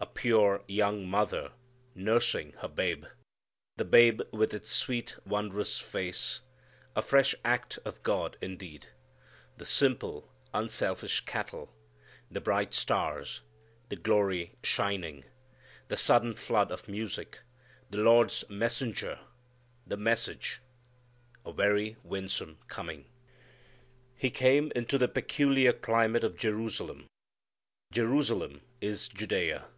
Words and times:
A 0.00 0.06
pure 0.26 0.62
young 0.66 1.08
mother 1.08 1.52
nursing 1.94 2.52
her 2.58 2.68
babe; 2.68 3.06
the 3.76 3.86
babe 3.86 4.20
with 4.32 4.52
its 4.52 4.70
sweet 4.70 5.16
wondrous 5.26 5.78
face, 5.78 6.42
a 6.94 7.00
fresh 7.00 7.34
act 7.42 7.78
of 7.86 8.02
God 8.02 8.36
indeed; 8.42 8.88
the 9.56 9.64
simple 9.64 10.30
unselfish 10.52 11.20
cattle; 11.20 11.74
the 12.30 12.40
bright 12.40 12.74
stars; 12.74 13.40
the 13.88 13.96
Glory 13.96 14.54
shining; 14.62 15.24
the 15.88 15.96
sudden 15.96 16.34
flood 16.34 16.70
of 16.70 16.86
music; 16.88 17.38
the 17.88 17.98
Lord's 17.98 18.44
messenger; 18.50 19.20
the 19.86 19.96
message 19.96 20.60
a 21.46 21.52
very 21.52 21.96
winsome 22.02 22.58
coming. 22.68 23.06
He 24.14 24.30
came 24.30 24.70
into 24.74 24.98
the 24.98 25.08
peculiar 25.08 25.72
climate 25.72 26.24
of 26.24 26.36
Jerusalem. 26.36 27.06
Jerusalem 27.90 28.60
is 28.82 29.08
Judea. 29.08 29.68